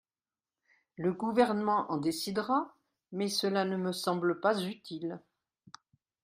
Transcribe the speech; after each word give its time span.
Le 0.97 1.13
Gouvernement 1.13 1.85
en 1.91 1.97
décidera, 1.97 2.73
mais 3.11 3.27
cela 3.29 3.65
ne 3.65 3.77
me 3.77 3.91
semble 3.91 4.39
pas 4.39 4.59
utile. 4.63 5.19